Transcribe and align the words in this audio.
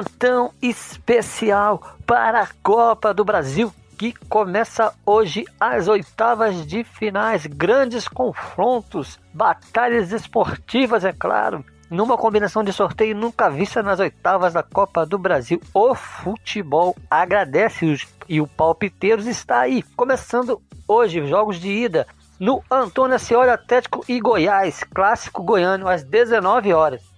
plantão 0.00 0.52
especial 0.62 1.96
para 2.06 2.42
a 2.42 2.48
Copa 2.62 3.12
do 3.12 3.24
Brasil 3.24 3.72
que 3.98 4.14
começa 4.30 4.94
hoje 5.04 5.44
as 5.60 5.88
oitavas 5.88 6.66
de 6.66 6.82
finais, 6.82 7.44
grandes 7.44 8.08
confrontos, 8.08 9.20
batalhas 9.34 10.10
esportivas, 10.10 11.04
é 11.04 11.12
claro, 11.12 11.62
numa 11.90 12.16
combinação 12.16 12.64
de 12.64 12.72
sorteio 12.72 13.14
nunca 13.14 13.50
vista 13.50 13.82
nas 13.82 14.00
oitavas 14.00 14.54
da 14.54 14.62
Copa 14.62 15.04
do 15.04 15.18
Brasil. 15.18 15.60
O 15.74 15.94
futebol 15.94 16.96
agradece 17.10 17.84
os, 17.84 18.08
e 18.26 18.40
o 18.40 18.46
Palpiteiros 18.46 19.26
está 19.26 19.60
aí, 19.60 19.82
começando 19.94 20.62
hoje 20.88 21.26
jogos 21.26 21.60
de 21.60 21.68
ida 21.68 22.06
no 22.38 22.64
Antônio 22.70 23.16
Ascioli 23.16 23.50
Atlético 23.50 24.02
e 24.08 24.18
Goiás, 24.18 24.82
clássico 24.82 25.42
goiano 25.42 25.86
às 25.86 26.02
19 26.04 26.72
horas. 26.72 27.09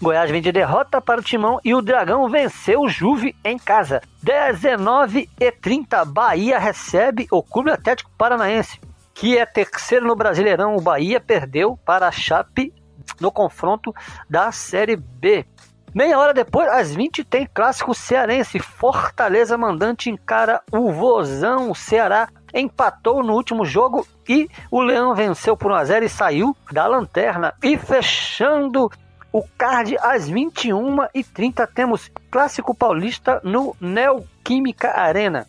Goiás 0.00 0.30
vem 0.30 0.42
de 0.42 0.52
derrota 0.52 1.00
para 1.00 1.20
o 1.20 1.24
Timão 1.24 1.58
e 1.64 1.74
o 1.74 1.80
Dragão 1.80 2.28
venceu 2.28 2.82
o 2.82 2.88
Juve 2.88 3.34
em 3.42 3.58
casa. 3.58 4.02
19 4.22 5.30
e 5.40 5.50
30, 5.50 6.04
Bahia 6.04 6.58
recebe 6.58 7.26
o 7.30 7.42
Clube 7.42 7.70
Atlético 7.70 8.10
Paranaense, 8.18 8.78
que 9.14 9.38
é 9.38 9.46
terceiro 9.46 10.06
no 10.06 10.14
Brasileirão. 10.14 10.76
O 10.76 10.82
Bahia 10.82 11.18
perdeu 11.18 11.78
para 11.82 12.06
a 12.06 12.12
Chape 12.12 12.74
no 13.18 13.32
confronto 13.32 13.94
da 14.28 14.52
Série 14.52 14.96
B. 14.96 15.46
Meia 15.94 16.18
hora 16.18 16.34
depois, 16.34 16.68
às 16.68 16.94
20, 16.94 17.24
tem 17.24 17.46
clássico 17.46 17.94
cearense. 17.94 18.58
Fortaleza 18.58 19.56
mandante 19.56 20.10
encara 20.10 20.60
o 20.70 20.92
Vozão. 20.92 21.70
O 21.70 21.74
Ceará 21.74 22.28
empatou 22.52 23.22
no 23.22 23.32
último 23.32 23.64
jogo 23.64 24.06
e 24.28 24.46
o 24.70 24.82
Leão 24.82 25.14
venceu 25.14 25.56
por 25.56 25.72
1 25.72 25.74
a 25.74 25.84
0 25.84 26.04
e 26.04 26.08
saiu 26.10 26.54
da 26.70 26.86
lanterna. 26.86 27.54
E 27.62 27.78
fechando 27.78 28.90
o 29.32 29.42
card 29.56 29.96
às 30.00 30.30
21h30 30.30 31.68
temos 31.74 32.10
Clássico 32.30 32.74
Paulista 32.74 33.40
no 33.44 33.76
Neoquímica 33.80 34.98
Arena. 34.98 35.46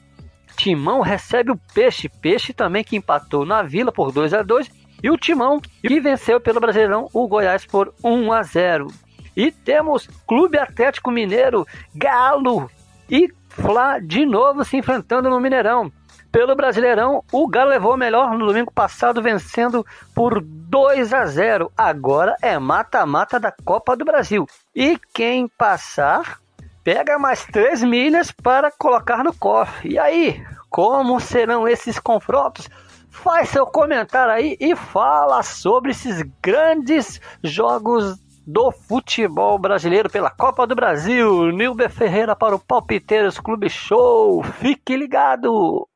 Timão 0.56 1.02
recebe 1.02 1.52
o 1.52 1.60
Peixe, 1.74 2.10
Peixe 2.10 2.52
também 2.54 2.84
que 2.84 2.96
empatou 2.96 3.46
na 3.46 3.62
Vila 3.62 3.92
por 3.92 4.12
2 4.12 4.34
a 4.34 4.42
2 4.42 4.70
e 5.04 5.10
o 5.10 5.18
Timão 5.18 5.62
que 5.62 6.00
venceu 6.00 6.42
pelo 6.42 6.60
Brasileirão 6.60 7.08
o 7.14 7.28
Goiás 7.28 7.66
por 7.66 7.94
1 8.04 8.34
a 8.34 8.44
0. 8.44 8.88
E 9.36 9.52
temos 9.52 10.08
Clube 10.28 10.58
Atlético 10.58 11.12
Mineiro, 11.12 11.66
Galo 11.94 12.70
e 13.10 13.32
Fla 13.50 14.00
de 14.00 14.26
novo 14.26 14.64
se 14.64 14.78
enfrentando 14.78 15.30
no 15.30 15.40
Mineirão. 15.40 15.92
Pelo 16.32 16.56
Brasileirão, 16.56 17.24
o 17.32 17.48
Galo 17.48 17.70
levou 17.70 17.94
o 17.94 17.98
melhor 17.98 18.38
no 18.38 18.48
domingo 18.48 18.72
passado, 18.72 19.22
vencendo 19.22 19.86
por 20.14 20.42
2 20.42 21.14
a 21.14 21.26
0. 21.26 21.72
Agora 21.76 22.36
é 22.42 22.60
mata-mata 22.60 23.40
da 23.40 23.52
Copa 23.52 23.96
do 23.96 24.06
Brasil. 24.06 24.46
E 24.76 25.00
quem 25.14 25.48
passar, 25.48 26.40
pega 26.84 27.18
mais 27.18 27.46
3 27.46 27.84
milhas 27.84 28.32
para 28.32 28.72
colocar 28.72 29.24
no 29.24 29.34
cofre. 29.34 29.94
E 29.94 30.00
aí, 30.00 30.46
como 30.70 31.20
serão 31.20 31.68
esses 31.68 31.98
confrontos? 32.00 32.70
Faz 33.10 33.50
seu 33.50 33.66
comentário 33.66 34.34
aí 34.34 34.58
e 34.60 34.76
fala 34.76 35.42
sobre 35.42 35.92
esses 35.92 36.22
grandes 36.42 37.20
jogos 37.44 38.20
do 38.46 38.72
futebol 38.72 39.58
brasileiro 39.58 40.10
pela 40.10 40.30
Copa 40.30 40.68
do 40.68 40.76
Brasil. 40.76 41.52
Nilber 41.52 41.90
Ferreira 41.90 42.36
para 42.36 42.56
o 42.56 42.60
Palpiteiros 42.60 43.40
Clube 43.40 43.70
Show. 43.70 44.44
Fique 44.44 44.96
ligado! 44.96 45.88